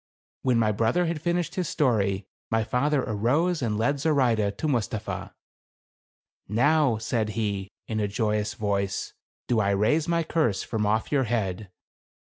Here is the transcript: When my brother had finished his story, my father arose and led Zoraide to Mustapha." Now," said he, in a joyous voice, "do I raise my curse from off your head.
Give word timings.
When 0.41 0.57
my 0.57 0.71
brother 0.71 1.05
had 1.05 1.21
finished 1.21 1.53
his 1.53 1.69
story, 1.69 2.25
my 2.49 2.63
father 2.63 3.03
arose 3.03 3.61
and 3.61 3.77
led 3.77 3.99
Zoraide 3.99 4.57
to 4.57 4.67
Mustapha." 4.67 5.35
Now," 6.47 6.97
said 6.97 7.29
he, 7.37 7.69
in 7.87 7.99
a 7.99 8.07
joyous 8.07 8.55
voice, 8.55 9.13
"do 9.47 9.59
I 9.59 9.69
raise 9.69 10.07
my 10.07 10.23
curse 10.23 10.63
from 10.63 10.87
off 10.87 11.11
your 11.11 11.25
head. 11.25 11.69